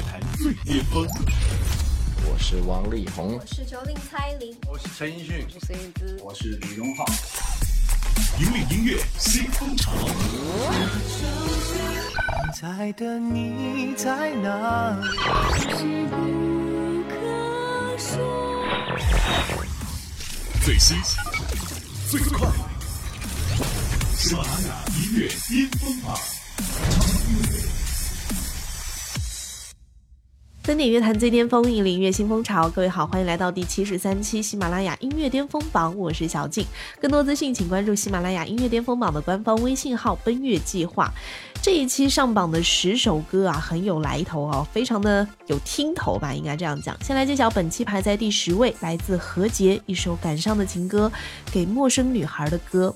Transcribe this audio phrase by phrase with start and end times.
[0.00, 1.06] 乐坛最巅峰。
[2.24, 7.04] 我是王力宏，我是九零蔡琳，我是陈奕迅，我是孙燕姿，我是李荣浩。
[8.38, 9.92] 引领音乐新风潮。
[12.58, 14.98] 在的你在哪？
[14.98, 15.04] 里？
[20.64, 20.96] 最新
[22.08, 22.48] 最快，
[24.16, 26.18] 喜马拉雅音乐巅峰榜。
[30.62, 32.68] 登顶乐坛最巅峰，引领音乐新风潮。
[32.68, 36.66] 各位好，欢迎来到第七十三期喜马拉雅音乐巅峰榜，我是小静。
[37.00, 41.10] 更多资讯，请关注喜马拉雅音乐巅峰榜的官方微信号“奔月计划”。
[41.62, 46.96] 这一期上榜的十首歌啊，很有来头哦，非常的有听头吧，应该这样讲。
[47.04, 51.12] 先来揭晓本期排在第十位，来自何洁一首感伤的情歌，
[51.52, 52.92] 《给陌生女孩的歌》。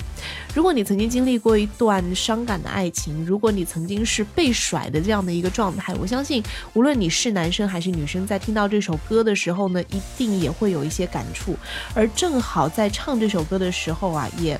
[0.54, 11.54] 如果你曾经经历过一段伤感的爱情，如果你曾经是被甩的这样的一个状态，我相信无论你是男生还是女生，在听到这首歌的时候呢，一定也会有一些感触。
[11.92, 14.58] 而正好在唱这首歌的时候啊，也。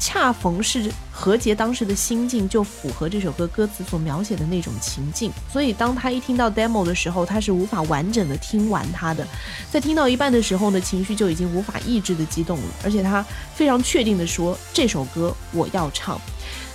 [0.00, 9.26] 恰逢是何洁当时的心境就符合这首歌歌词所描写的那种情境，所以当他一听到 demo 的时候，他是无法完整的听完它的，
[9.70, 13.24] 在听到一半的时候呢，情绪就已经无法抑制的激动了，而且他
[13.54, 16.20] 非常确定的说这首歌我要唱。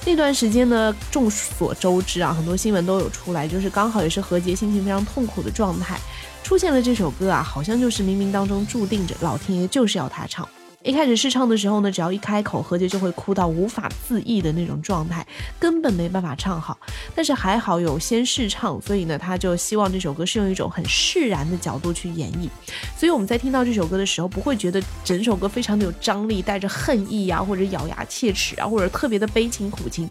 [0.05, 5.97] 那段时间呢，众所周知啊，很多新闻都有出来，就是刚好也是何洁心情非常痛苦的状态，
[6.43, 10.47] 出现了这首歌啊，好像就是冥冥当中注定着老天爷就是要他唱。
[10.83, 15.25] 一开始试唱的时候呢，只要一开口，何洁就会哭到无法自抑的那种状态，
[15.57, 16.77] 根本没办法唱好。
[17.15, 22.49] 但是还好有先试唱，所以呢，他就希望这首歌是用一种很释然的角度去演绎。
[22.97, 30.09] 所以我们在听到这首歌的时候，不会觉得整首歌非常的有张力，带着恨意啊，或者咬牙切齿啊，或者特别的悲情苦情，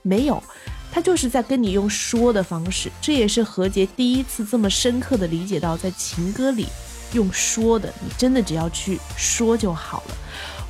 [0.00, 0.42] 没有，
[0.90, 2.90] 他就是在跟你用说的方式。
[3.02, 6.66] 这也是何洁第一次这么深刻的理解到，在情歌里。
[7.14, 10.16] 用说的，你真的只要去说就好了。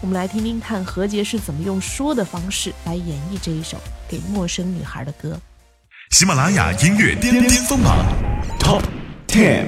[0.00, 5.36] 我们来听听看何洁是怎么用说的方式来演绎这一首给陌生女孩的歌。
[6.10, 8.04] 喜马拉雅音乐巅巅峰榜
[8.60, 8.82] Top
[9.26, 9.64] Ten。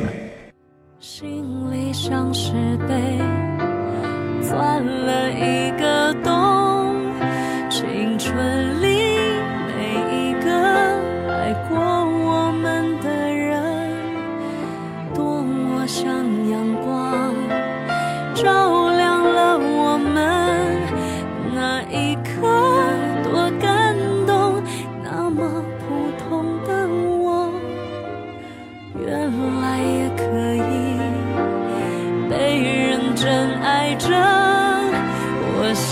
[1.01, 1.43] 心
[1.73, 2.53] 里像是
[2.87, 3.19] 被
[4.47, 6.33] 钻了一个洞，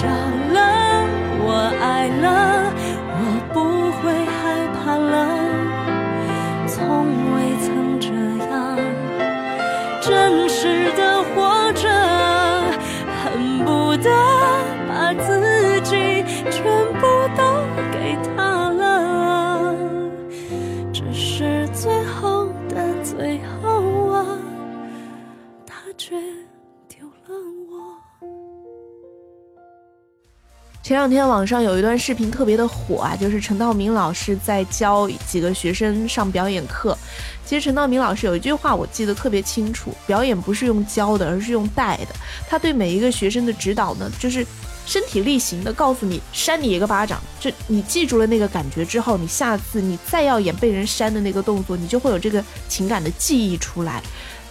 [0.05, 0.34] 笑。
[30.95, 36.97] 前两天网上有一段视频特别的火啊，就是陈道明老师在教几个学生上表演课。
[37.45, 42.15] 其实陈道明老师有一句话我记得特别清楚：表演不是用教的，而是用带的。
[42.49, 44.47] 他对每一个学生的指导呢，就是
[44.87, 47.21] 身体力行的告诉你，扇你一个巴掌。
[47.41, 54.01] 就你记住了那个感觉之后，你下次你再要演被人扇的那个动作，你就会有这个情感的记忆出来。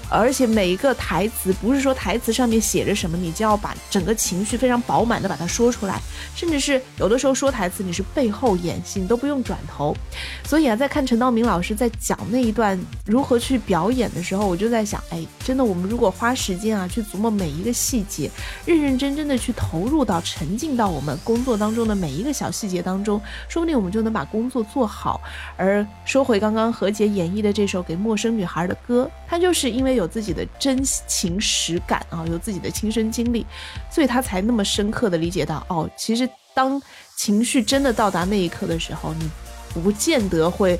[0.09, 5.99] 而且每一个台词不是说台词上面写着什么，你就要把整个情绪非常饱满的把它说出来，
[6.35, 9.95] 甚至是有的时候说台词你是背后演戏，你都不用转头。
[10.43, 18.29] 所以啊，在看陈道明老师在讲那一段如何去表演的时候，我就在想，哎，真的，我们如果花时间啊去琢磨每一个细节，
[18.65, 23.19] 认认真真的去投入到沉浸到我们工作当中的每一个小细节当中，
[23.49, 25.21] 说不定我们就能把工作做好。
[25.57, 30.03] 而说回刚刚何洁演绎的这首给陌生女孩的歌，它就是因为有。
[30.13, 33.43] 自己的真情实感啊，有自己的亲身经历，
[33.89, 36.79] 所以他才那么深刻的理解到，哦，其实当
[37.17, 40.79] 情绪真的到达那一刻的时候，你不见得会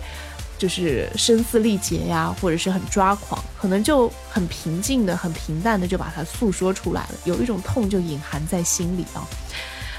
[0.56, 9.26] 就是声嘶力竭呀，或者是很抓狂，可能就很平静的、很平淡的就把它诉说出来了，有一种痛就隐含在心里啊。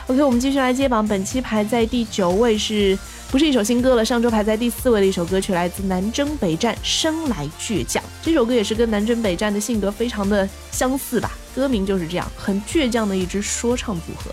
[0.07, 2.97] OK，我们继续来接榜，本期排在第九位是。
[3.35, 8.01] 不是一首新歌了，上周排在第四位的一首歌曲，来自南征北战，生来倔强。
[8.23, 14.31] 这首歌也是跟南征北战的性格非常的相似吧，歌名就是这样，很倔强的一支说唱组合。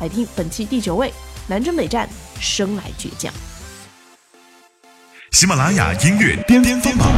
[0.00, 1.10] 来听本期第九位，
[1.46, 2.06] 南征北战，
[2.40, 3.32] 生来倔强。
[5.30, 7.08] 喜马拉雅音乐巅巅峰榜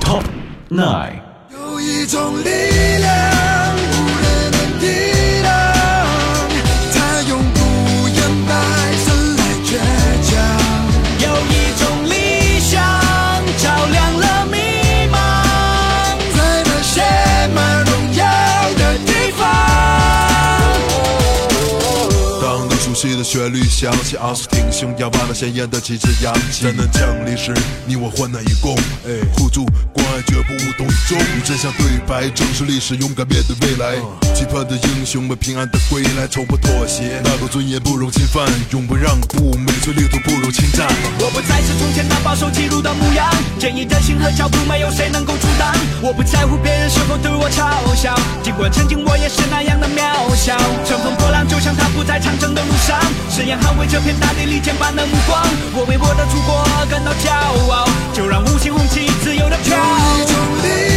[0.00, 0.24] Top
[0.70, 1.20] Nine。
[1.50, 3.51] 有一种力量
[23.22, 26.64] 旋律响起，昂首挺胸，要把那鲜艳的旗帜扬起。
[26.64, 27.54] 灾难降临时，
[27.86, 28.76] 你我患难与共，
[29.36, 29.64] 互助
[30.12, 31.18] 爱，绝不无动于衷。
[31.18, 33.96] 与真相对白，正视历史，勇敢面对未来。
[34.34, 40.86] 期盼的英雄们平安的归来，从不妥协，那个尊严不容侵犯，永不让步，每寸领土不容侵占。
[41.18, 45.72] 我不再是从前那保守记录的模样，坚毅的心和脚步没有谁能够阻挡。
[46.02, 50.56] 我不在乎别人是否对我嘲笑，尽管曾经我也是那样的渺小。
[50.84, 53.00] 乘风破浪，就像他不在长征的路上，
[53.30, 55.40] 誓言捍卫这片大地利剑般的目光。
[55.72, 56.60] 我为我的祖国
[56.90, 57.32] 感到骄
[57.70, 60.01] 傲，就让五星红旗自由的飘。
[60.02, 60.91] 有一种力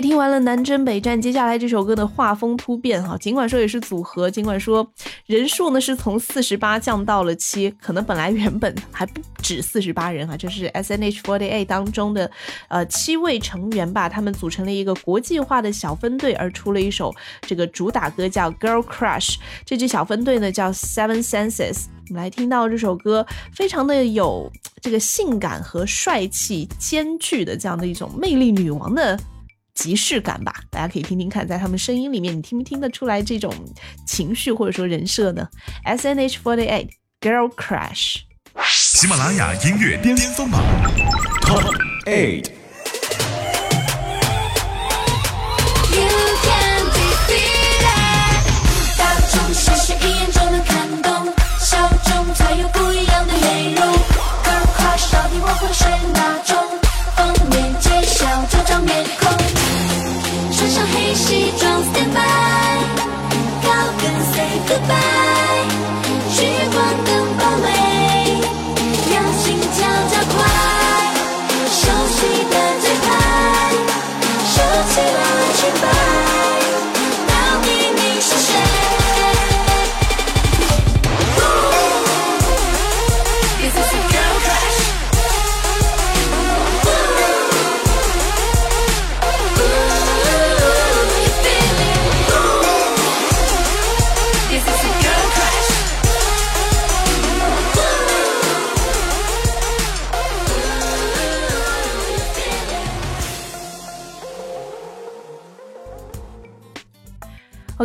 [0.00, 4.86] 听完了南征北战，接下来这首歌的画风突变哈，尽管说也是组合，尽管说
[5.26, 12.30] 人数呢是从四十八降到了七，可能本来原本还不止四十八人啊，这是 S N H 4 8当中的
[12.68, 19.34] 呃七位成员吧，他们组成了一个国际化的小分队，而出了一首这个主打歌叫《Girl Crush》，
[19.64, 21.84] 这支小分队呢叫 Seven Senses。
[22.08, 29.18] 我们来听到这首歌，非常的有这个性感和帅气兼具的这样的一种魅力女王的
[29.78, 33.54] 即视感吧，大家可以听听看，在他们声音里面，你听不听得出来这种
[34.08, 35.46] 情绪或者说人设呢
[35.84, 36.88] ？S N H forty eight
[37.20, 38.22] Girl Crush。
[38.66, 40.60] 喜马拉雅音乐巅峰榜
[41.42, 41.62] Top
[42.06, 42.50] Eight。
[48.98, 53.86] 大众视线一眼就能看懂，小众才有不一样的内容。
[54.42, 56.57] Girl crush 到底我会是哪种？
[64.68, 65.27] Goodbye，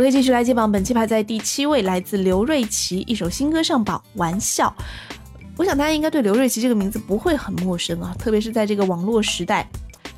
[0.04, 4.68] 可以继续来接榜，本期排在第七位，来自刘瑞琦，一首新歌上榜，《玩笑》。
[5.56, 9.66] 我想大家应该对刘瑞琦这个名字不会很陌生啊，特别是在这个网络时代。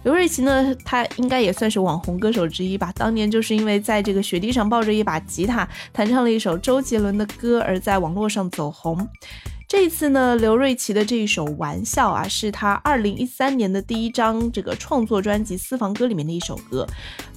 [0.02, 2.92] 刘瑞琦呢，他应该也算是网红歌手之一吧。
[2.96, 9.08] 当年就是因为在这个雪地上抱着一把吉他，弹唱了一首周杰伦的歌，而在网络上走红。
[9.68, 16.86] 这次呢，刘瑞琦的这一首《玩笑》啊，是他二零一三年的第一张这个创作专辑《私房歌》里面的一首歌，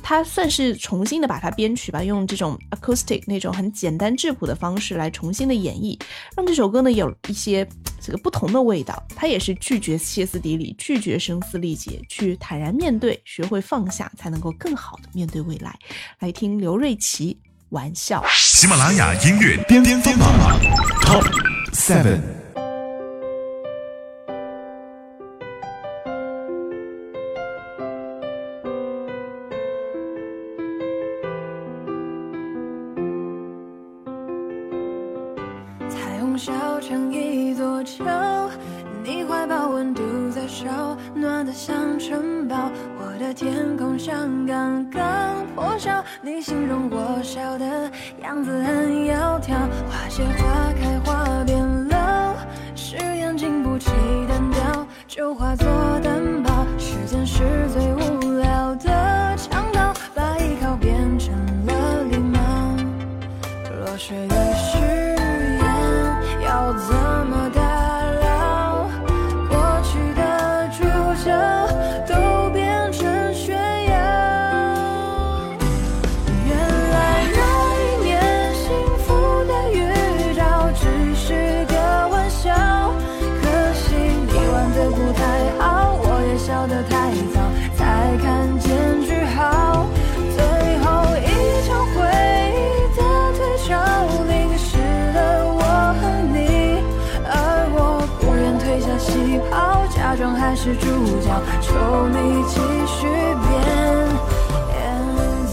[0.03, 6.00] 他算是重新的把它编曲吧，用这种 acoustic 那种很简单质朴的方式来重新的演绎，
[6.38, 7.67] 让这首歌呢有一些
[8.00, 9.03] 这个不同的味道。
[9.15, 15.75] 他也是拒绝歇斯底里，拒绝声嘶力竭，去坦然面对，学会放下，才能够更好的面对未来。
[16.19, 18.21] 来听刘瑞琦《玩笑》。
[18.38, 20.29] 喜马拉雅音乐巅巅峰榜
[21.01, 22.49] Top Seven。
[40.60, 42.70] 烧，暖得像城堡。
[42.98, 47.66] 我的天空像刚刚破晓，你形容我笑的
[48.22, 49.54] 样子很窈窕。
[49.89, 52.36] 花谢花开花变老，
[52.75, 53.89] 誓言经不起
[54.28, 55.66] 单调，就化作
[56.04, 56.66] 担保。
[56.78, 61.34] 时间是最无聊的强盗，把依靠变成
[61.68, 62.39] 了礼貌。
[63.80, 64.28] 落水
[100.50, 100.88] 才是主
[101.22, 103.06] 角，求你继续
[103.46, 103.53] 变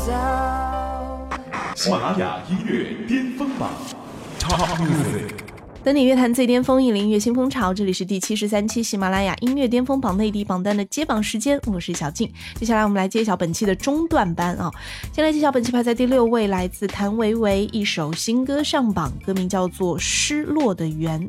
[0.07, 1.29] 造。
[1.75, 3.69] 喜马拉雅音乐巅峰榜
[4.41, 5.56] Top Music。
[5.87, 7.73] 等你乐坛最巅峰，引领音乐新风潮。
[7.73, 12.29] 这里是第七十三期喜马拉雅音乐巅峰榜内地榜单的揭榜时间，我是小静。
[12.57, 14.69] 接下来我们来揭晓本期的中段班啊，
[15.13, 21.21] 先来揭晓本期排在第六位，来自谭维维一首新歌上榜，歌名叫做《失落的缘》。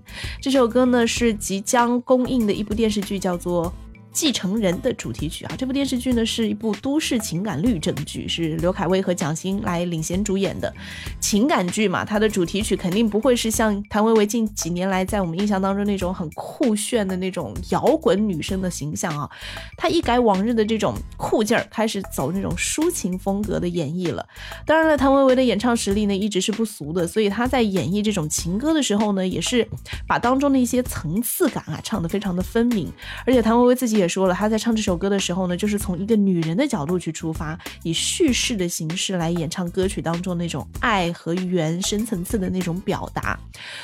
[0.42, 3.72] 这首歌呢是即将公映的一部电视剧，叫做。
[4.18, 10.74] 继承人的主题曲啊，这部电视剧呢是一部都市情感律政剧，是刘恺威和蒋欣来领衔主演的
[11.20, 12.04] 情感剧嘛。
[12.04, 19.30] 它的主题曲肯定不会是像谭维维近几年来在我们印象当中那种很酷炫的那种摇滚女生的形象啊。
[19.78, 24.28] 她一改往日的这种酷劲儿，开始走那种抒情风格的演绎了。
[24.66, 29.68] 当然了，谭维维的演唱实力呢一直是不俗的，所以她在演绎这种情歌的时候呢，也是
[30.08, 32.92] 把当中的一些层次感啊唱得非常的分明。
[33.28, 43.40] 而且谭维维自己也说了，他在唱这首歌的时候呢，就是从一个女人的角度去出发，以叙事的形式来演唱歌曲当中那种爱和缘深层次的那种表达。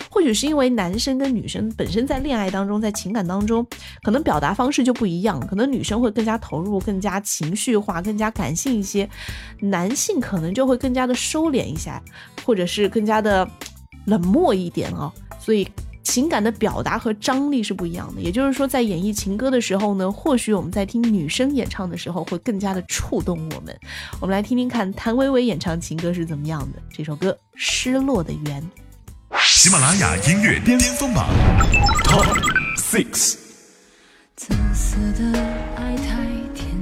[0.09, 3.65] 或许是因为男生跟女生本身在恋爱当中，在情感当中，
[4.01, 9.09] 可能表达方式就不一样，可能女生会更加投入、更加情绪化、更加感性一些，
[9.59, 12.01] 男性可能就会更加的收敛一下，
[12.45, 13.47] 或者是更加的
[14.05, 15.11] 冷漠一点啊。
[15.39, 15.67] 所以。
[16.03, 23.75] 情感的表达和张力是不一样的，也就是说，在演绎情歌的时候呢，或许我们在听女生演唱的时候会更加的触动我们。
[24.19, 26.81] 我们来听听看谭维维演唱情歌是怎么样的。
[26.91, 28.61] 这首歌《失落的缘》。
[29.39, 31.29] 喜马拉雅音乐巅峰榜
[32.03, 32.37] Top
[32.77, 33.37] Six。
[34.35, 35.39] 自私的
[35.75, 36.72] 爱太甜，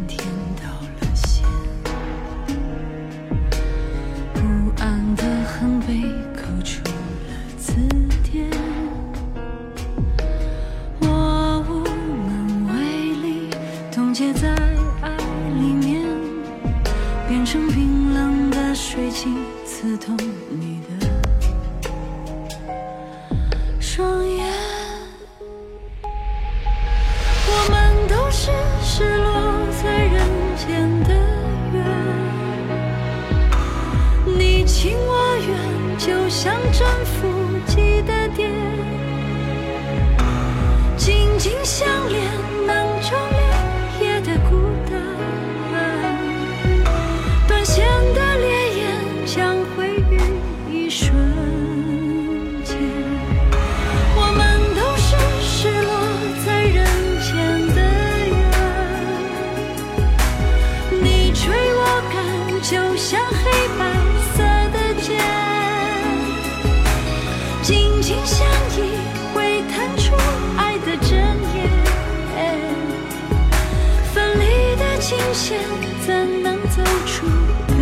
[75.43, 75.59] 前
[76.05, 77.25] 怎能走出
[77.67, 77.73] 悲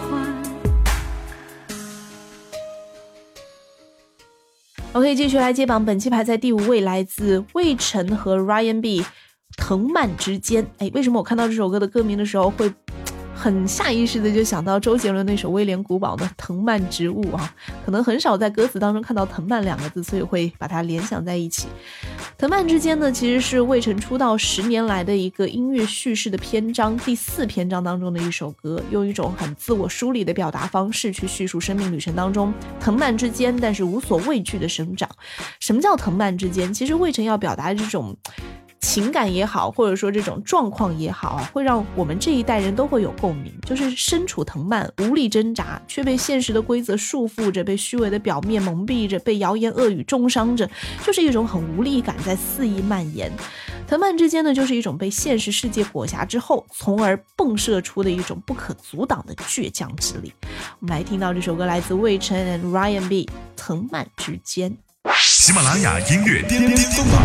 [0.00, 0.42] 欢
[4.94, 9.02] ？OK，继续来揭榜，本期排在第五位，来自魏晨和 Ryan B，
[9.58, 10.64] 《藤蔓之间》。
[10.78, 12.72] 哎，为什么我看到这首歌的歌名的时候会
[13.38, 17.54] 很下意识的就想到周杰伦那首《威廉古堡》的《藤蔓植物》啊？
[17.86, 21.68] 可能很少在歌词当中看到“藤蔓”两个字，所以会把它联想在一起。
[22.36, 35.08] 《藤蔓之间》呢，其实是魏晨出道十年来的一个音乐叙事的篇章，第四篇章当中的一首歌，用一种很自我梳理的表达方式去叙述生命旅程当中藤蔓之间，但是无所畏惧的生长。
[35.60, 36.74] 什么叫藤蔓之间？
[36.74, 38.16] 其实魏晨要表达的这种。
[39.00, 43.54] 情感也好，或者说这种状况也好啊，会让我们这一代人都会有共鸣。
[43.64, 50.68] 就是身处藤蔓，无力挣扎，却被现实的规则束缚着，被虚伪的表面蒙蔽着，被谣言恶语重伤着，
[51.06, 53.30] 就是一种很无力感在肆意蔓延。
[53.86, 60.32] 藤蔓之间呢，就是一种被现实世界裹挟之后，从而迸射出的一种不可阻挡的倔强之力。
[60.80, 63.26] 我们来听到这首歌，来自魏晨 and Ryan B，
[63.56, 64.72] 《藤蔓之间》。
[65.20, 67.22] 喜马拉雅音乐巅巅峰榜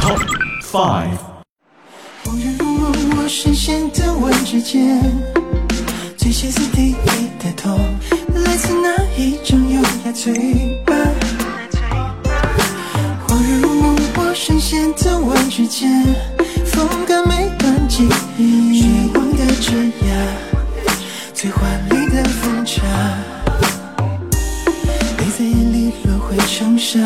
[0.00, 1.16] Top Five。
[2.24, 5.00] 恍然如梦，我深陷藤蔓之间，
[6.18, 7.74] 最歇斯底里的痛，
[8.34, 10.94] 来自哪一种优雅嘴巴？
[13.26, 16.04] 恍然如梦，我深陷藤蔓之间，
[16.66, 18.06] 风干每段记
[18.36, 20.04] 忆，绝望的枝桠，
[21.32, 22.84] 最华丽的风茶，
[25.16, 26.98] 你在眼里落灰成沙，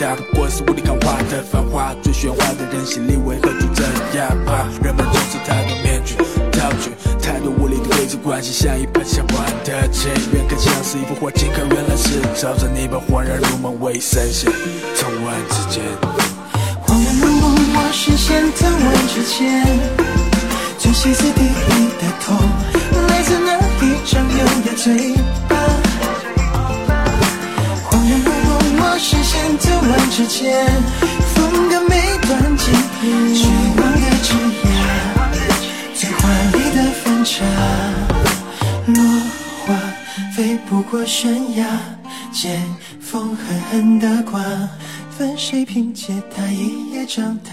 [0.00, 1.94] 大，不过是雾里看花的繁华。
[2.02, 3.84] 最喧哗的人心里为何住着
[4.16, 4.66] 哑巴？
[4.82, 6.16] 人们总是太多面具
[6.58, 6.90] 道具，
[7.20, 14.50] 太多无力的规则关系，像一本想不完的情，远看像是一幅画，近看原来是照着你把恍然如梦为神仙，
[14.96, 15.84] 从晚之间。
[16.86, 19.66] 恍然如梦，我视线腾问之间，
[20.78, 22.38] 最歇斯底里的痛，
[23.06, 23.60] 来自那
[44.00, 44.42] 的瓜，
[45.10, 47.50] 分谁凭借他一夜长大。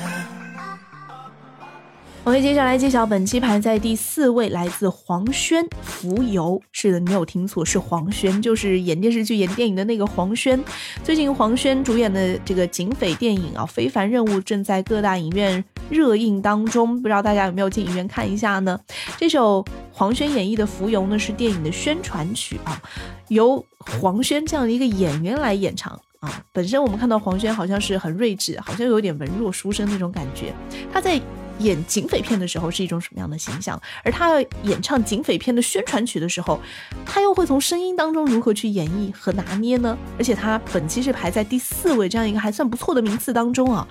[2.24, 6.58] 我们接下来揭晓本期排在第四位，来自黄轩《浮游》。
[6.72, 10.62] 是的，你没有听错，是黄轩，就是演电视剧、演电影的那个黄轩。
[11.04, 18.80] 最近黄轩主演的这个警匪电影啊，《非凡任务》正在各大影院热映当中，不知道大家有没有进影院看一下呢？
[19.18, 22.82] 这首黄轩演绎的《浮游》呢，是电影的宣传曲啊，
[23.27, 23.66] 由
[24.00, 26.00] 黄轩这样的一个演员来演唱。
[26.20, 30.54] 啊，本身我们看到黄轩好像是很睿智，好像有点文弱书生那种感觉。
[30.92, 31.22] 他在
[31.60, 33.82] 演警匪片的时候是一种什么样的形象？
[34.04, 36.60] 而他要演唱警匪片的宣传曲的时候，
[37.06, 39.98] 他又会从声音当中如何去演绎和拿捏呢？
[40.18, 43.88] 而且他本期是排在第四位，这样一个还算不错的名次当中啊，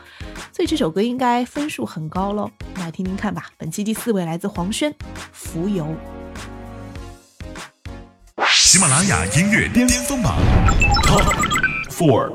[0.52, 2.48] 所以这首歌应该分数很高喽。
[2.76, 4.92] 来听听看吧，本期第四位来自黄轩，
[5.32, 5.84] 《浮游》。
[8.48, 10.36] 喜马拉雅音乐巅峰榜
[11.98, 12.30] Four。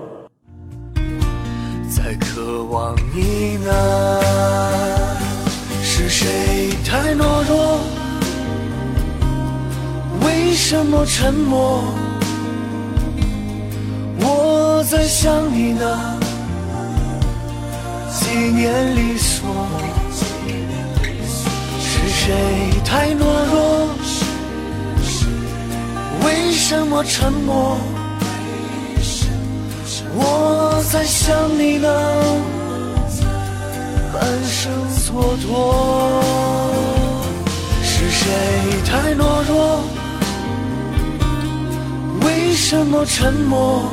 [1.88, 3.72] 在渴望你呢？
[5.84, 7.80] 是谁太懦弱？
[10.26, 11.84] 为什么沉默？
[14.20, 16.20] 我在想你呢，
[18.10, 19.46] 纪念里说，
[21.80, 22.34] 是谁
[22.84, 23.90] 太懦弱？
[26.26, 27.78] 为什么沉默？
[30.14, 31.88] 我在想你呢，
[34.14, 35.50] 半生蹉跎。
[37.84, 38.26] 是谁
[38.86, 39.84] 太懦弱？
[42.26, 43.84] 为什么沉默？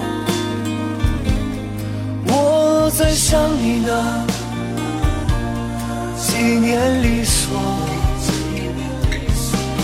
[2.27, 4.27] 我在想你呢，
[6.17, 7.61] 几年里说，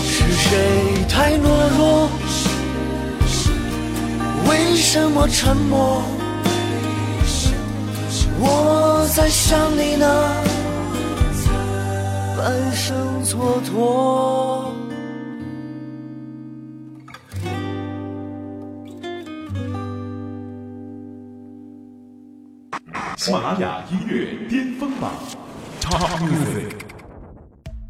[0.03, 2.09] 是谁太懦弱？
[4.49, 6.01] 为什么沉默？
[8.47, 10.05] 我在想你呢，
[12.37, 14.71] 半生蹉跎。
[23.17, 25.11] 喜马拉雅音乐巅峰榜
[25.81, 26.84] Top Music。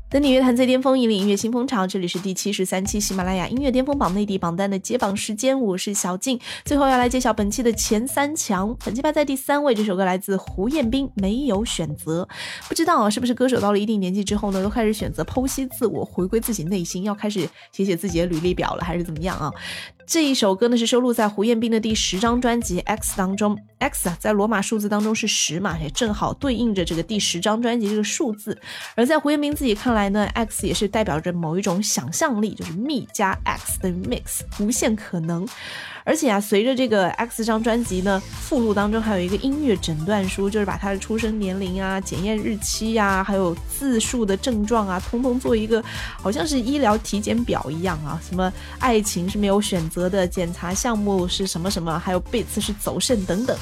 [0.08, 1.88] 等你乐坛最巅峰，引领音乐新风潮。
[1.88, 6.40] 这里是第七十三期喜马拉雅音乐巅峰榜内地榜单的揭榜时间，我是小静。
[6.64, 12.24] 最后要来揭晓本期的前三强，本期排在第三位，这首歌来自胡彦斌，《没有选择》。
[12.70, 19.52] 不知道啊，是不是歌手到了一定年纪之后呢，都开始选择剖析自我，回归自己内心，要开始写写自己的履历表了，还是怎么样啊？
[20.08, 23.58] 这一首歌呢是收录在胡彦斌的第十张专辑《X》当中。
[23.80, 28.58] X 啊，在罗马数字当中是十嘛，也正好对应着这个第十张专辑这个数字。
[28.96, 35.48] 而在胡彦斌自己看来呢，X 也是代表着某一种想象力，就是 Me 加 X 等于 Mix，无限可能。
[36.06, 45.84] 而且啊，随着这个 X 张专辑呢，附录当中还有一个音乐诊断书，就是把他的出生年龄啊、检验日期呀，还有自述的症状啊，通通做一个
[46.22, 48.22] 好像是医疗体检表一样啊。
[48.26, 53.58] 什么爱情是没有选择的，检查项目是什么什么，还有贝茨是走肾等等。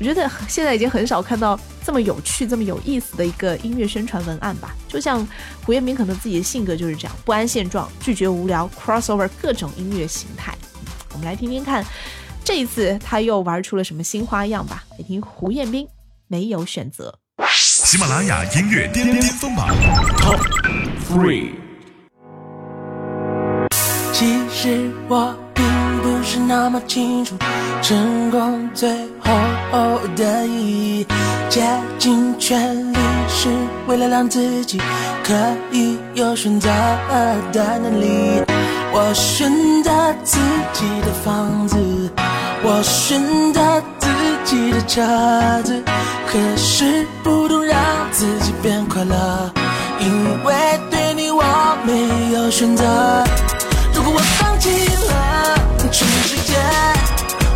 [0.00, 4.74] 我觉得现在已经很少看到这么有趣、这么有意思的一个音乐宣传文案吧。
[4.88, 5.24] 就像
[5.62, 10.56] 胡彦斌可能自己的性格就是这样，不安现状，拒绝无聊，crossover 各种音乐形态。
[11.22, 11.84] 来听听看，
[12.44, 14.84] 这一次他又玩出了什么新花样吧？
[14.98, 15.86] 来听胡彦斌，
[16.26, 17.14] 没有选择。
[17.50, 19.68] 喜马拉雅音乐巅巅峰榜
[20.18, 20.40] Top
[21.08, 21.50] Three。
[24.12, 25.64] 其实我并
[26.02, 27.36] 不是那么清楚，
[27.82, 31.06] 成功最后的意义，
[31.48, 31.62] 竭
[31.98, 32.96] 尽全力
[33.28, 33.48] 是
[33.86, 34.80] 为了让自己
[35.24, 35.34] 可
[35.70, 36.68] 以有选择
[37.52, 38.51] 的能力。
[38.94, 39.50] 我选
[39.82, 39.90] 择
[40.22, 40.38] 自
[40.74, 41.76] 己的房子，
[42.62, 44.06] 我选择自
[44.44, 45.02] 己的车
[45.64, 45.82] 子，
[46.26, 47.78] 可是不懂让
[48.12, 49.50] 自己变快乐，
[49.98, 50.54] 因为
[50.90, 51.42] 对你我
[51.84, 52.84] 没有选择。
[53.94, 54.68] 如果我放弃
[55.08, 55.56] 了，
[55.90, 56.54] 全世界，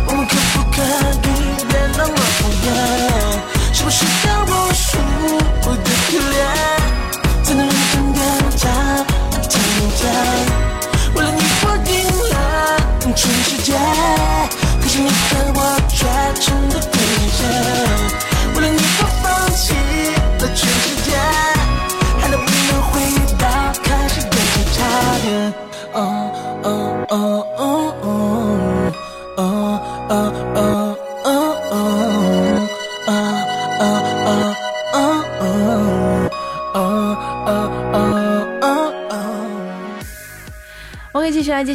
[0.07, 2.67] 我们可不可以别那么讨厌？
[3.73, 4.73] 是不是要我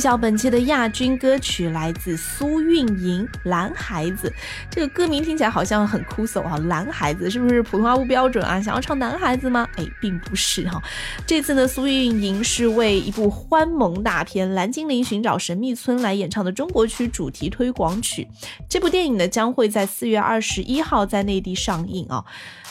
[0.03, 4.29] 晓本期的亚军歌曲，来自苏运莹《蓝孩子》。
[4.69, 8.61] 这个歌名听起来好像很酷搜啊，蓝孩子是不是普通话不标准啊？
[8.61, 9.65] 想要唱男孩子吗？
[9.77, 10.83] 哎，并不是哈、
[11.25, 18.27] 这次呢，苏运莹是为一部欢萌大片《蓝精灵寻找神秘村》来演唱的中国区主题推广曲。
[18.69, 22.25] 这部电影呢，将会在四月二十一号在内地上映啊。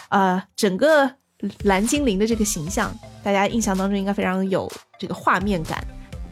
[0.09, 1.09] 呃，整个
[1.63, 5.81] 蓝精灵的这个形象，大家印象当中应该非常有这个画面感。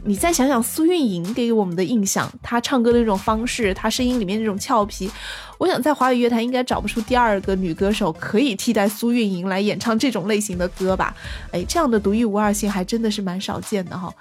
[0.04, 5.10] 你再想想苏运莹给我们的印象，她唱歌的那种方式，她声音里面那种俏皮，
[5.58, 11.14] 我想在华语乐坛应该找不出第二个女歌手可以替代苏运莹来演唱这种类型的歌吧？
[11.52, 14.12] 哎，这样的独一无二性还真的是蛮少见的哈，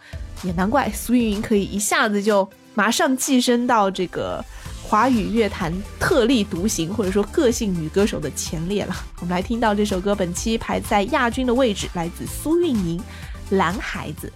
[0.44, 4.44] 也难怪苏运莹可以一下子就马上跻身到这个
[4.84, 8.96] 华语乐坛特立独行或者说个性女歌手的前列了。
[9.22, 13.00] 我们来听到这首歌，本期排在亚军的位置，来自苏运莹，
[13.52, 14.28] 《蓝孩子》。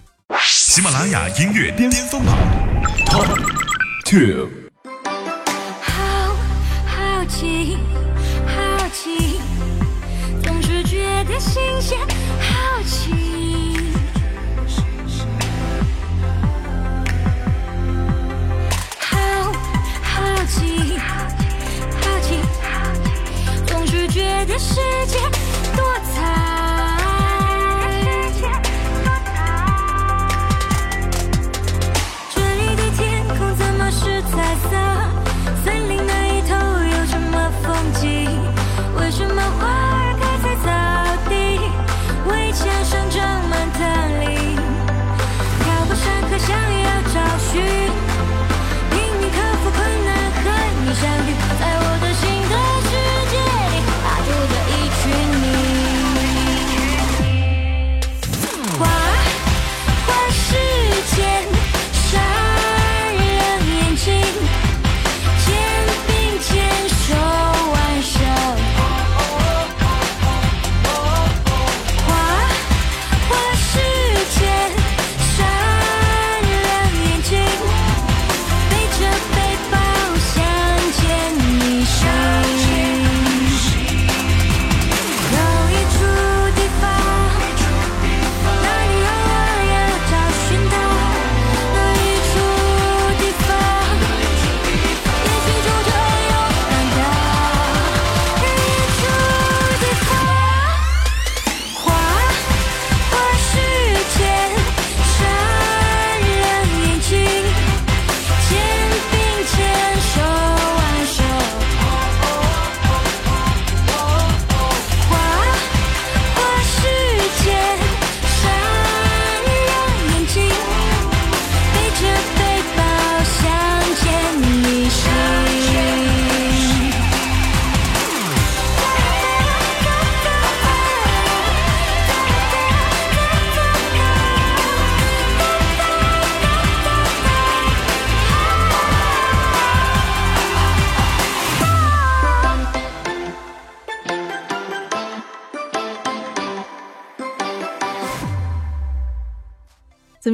[0.74, 2.36] 喜马拉雅音乐巅峰榜
[3.06, 3.28] Top
[4.04, 4.48] Two。
[5.80, 6.34] 好
[6.84, 7.78] 好奇，
[8.44, 9.38] 好奇，
[10.42, 11.96] 总是觉得新鲜，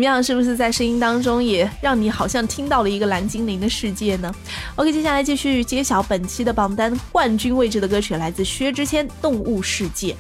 [0.01, 0.25] 怎么样？
[0.25, 4.35] 是不是在声音当中也让你好像听到了一个蓝精灵的世界呢
[4.77, 10.13] ？OK，接下来继续揭晓本期的榜单冠军位置的歌曲，来自薛之谦《动物世界》。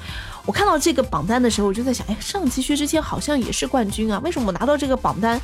[0.44, 5.40] 我看到这个榜单的时候，我就在想，哎，上期薛之谦好像也是冠军啊，为什么我拿到这个榜单？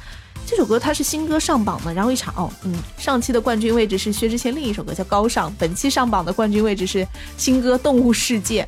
[0.46, 8.62] 这首歌它是新歌上榜的，然后一查，哦，嗯，上期的冠军位置是薛之谦另一首歌叫《高尚》，本期上榜的冠军位置是新歌《动物世界》。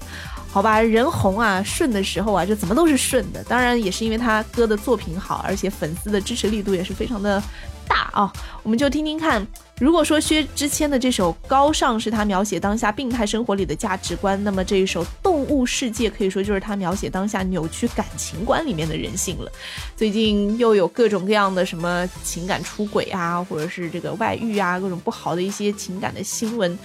[0.59, 3.45] 好吧，人红啊，顺的时候啊，就怎么都是顺的。
[3.45, 7.41] 当然也是因为他歌的作品好，而且粉丝的支持力度也是非常的
[7.87, 8.33] 大啊。
[8.65, 9.47] 我们就听听看
[9.79, 19.49] 如果说薛之谦的这首《高尚》是他描写当下病态生活里的价值观，那么这一首《动物世界》可以说就是他描写当下扭曲感情观里面的人性了。
[19.97, 26.77] 最近又有各种各样的什么情感出轨啊，或者是这个外遇啊，各种不好的一些情感的新闻。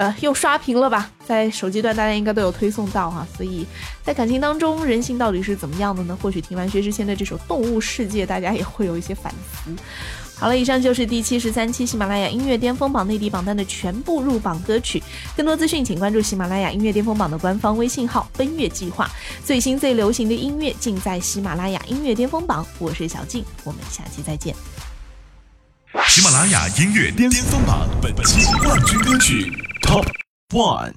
[0.00, 1.10] 呃，又刷屏了吧？
[1.26, 3.66] 在手机端大家应该都有推送到哈，所以
[4.02, 6.16] 在感情当中，人性到底是怎么样的呢？
[6.22, 9.70] 或许听完薛之谦的这首《动物世界》，大家也会有一些反思。
[10.38, 15.02] 好了，以上就是第七十三期喜马拉雅音乐巅峰榜内地榜单的全部入榜歌曲。
[15.36, 19.06] 更多资讯，请关注喜马拉雅音乐巅峰榜的官方微信号“奔月计划”，
[19.44, 22.66] 最新最流行的音乐尽在喜马拉雅音乐巅峰榜。
[22.78, 24.54] 我是小静，我们下期再见。
[26.08, 29.52] 喜马拉雅音乐巅峰榜本期冠军歌曲
[29.90, 30.06] Top
[30.52, 30.92] One。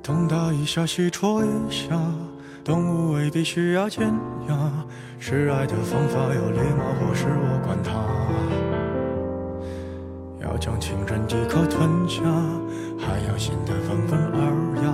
[0.00, 2.00] 东打一下，西戳一下，
[2.64, 4.06] 动物未必需要尖
[4.48, 4.56] 牙，
[5.18, 8.57] 示爱的方法有礼貌或是我管它。
[10.58, 12.22] 将情人一口吞下，
[12.98, 14.92] 还要显得温文尔雅，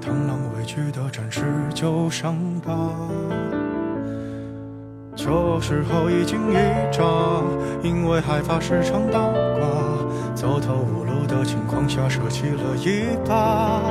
[0.00, 2.72] 螳螂委屈的展示旧伤疤。
[5.16, 6.56] 这时候一惊一
[6.92, 7.02] 乍，
[7.82, 13.82] 因为害怕时常倒挂，走投无路的情况下舍弃了一把。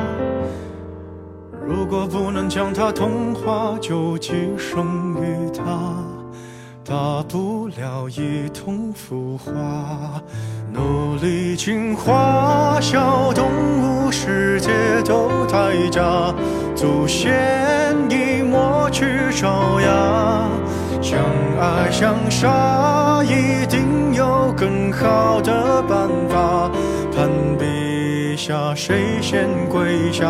[1.67, 5.93] 如果不能将它同化，就寄生于它，
[6.84, 10.21] 大不了一同腐化。
[10.73, 13.45] 努力进化，小动
[13.81, 14.69] 物世界
[15.03, 16.34] 都太假，
[16.75, 20.47] 祖先已抹去爪牙。
[21.01, 21.19] 相
[21.60, 26.71] 爱相杀，一定有更好的办法。
[27.13, 27.29] 攀
[27.60, 30.25] 比下，谁先跪下？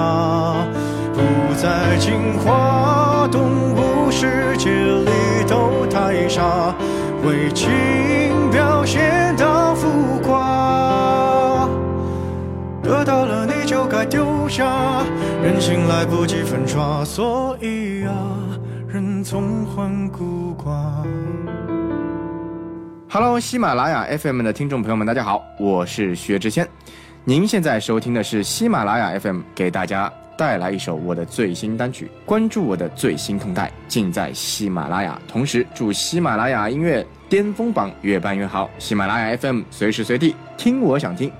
[1.13, 3.41] 不再进化，动
[3.75, 6.73] 物世界里都太傻，
[7.23, 7.69] 为情
[8.51, 9.35] 表现
[13.03, 15.03] 到了你就该丢下，
[15.43, 18.13] 人心来不及粉刷，所以啊，
[18.87, 20.71] 人总患孤寡。
[23.09, 26.67] Hello，喜马拉雅 FM 的听众朋友们，大家好，我是薛之谦。
[27.23, 35.19] 您现在收听的是喜马拉雅 FM 给大家带来一首我的最新单曲，关注我的最新动态，尽在喜马拉雅。
[35.27, 41.31] 同时，祝喜马拉雅音乐巅峰榜越办越好，喜马拉雅 FM 随时随地听我想听，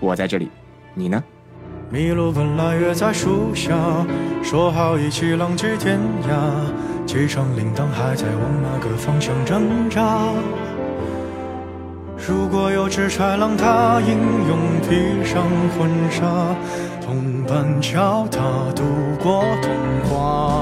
[0.00, 0.50] 我在这里，
[0.94, 1.22] 你呢？
[1.90, 3.74] 麋鹿本来约在树下，
[4.42, 10.18] 说好一起浪迹天涯，机场铃铛还在往那个方向挣扎。
[12.16, 14.16] 如果有只豺狼，它英
[14.48, 15.42] 勇披上
[15.76, 16.54] 婚纱，
[17.04, 18.40] 同伴教它
[18.74, 18.82] 度
[19.22, 19.74] 过童
[20.08, 20.61] 话。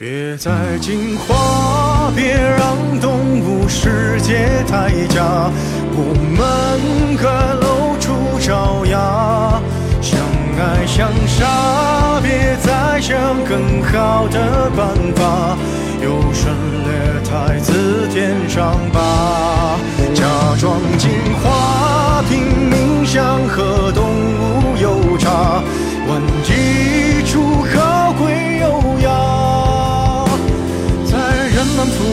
[0.00, 5.50] 别再进化，别让动物世界太假，
[5.90, 9.60] 我们该露出爪牙。
[10.00, 10.16] 相
[10.56, 15.58] 爱相杀，别再想更好的办法，
[16.00, 19.80] 优胜劣汰字典上吧。
[20.14, 20.22] 假
[20.60, 21.10] 装进
[21.42, 25.60] 化，拼命想和动物有差，
[26.06, 27.64] 玩一出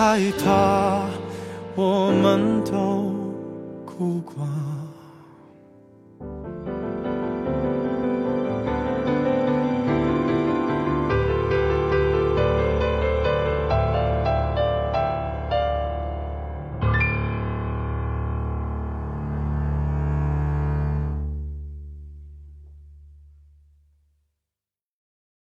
[0.00, 1.04] 害怕，
[1.74, 3.09] 我们都。